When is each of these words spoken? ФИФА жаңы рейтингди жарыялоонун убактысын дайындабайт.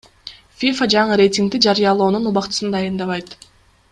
ФИФА 0.61 0.87
жаңы 0.93 1.17
рейтингди 1.21 1.61
жарыялоонун 1.67 2.27
убактысын 2.31 2.75
дайындабайт. 2.77 3.37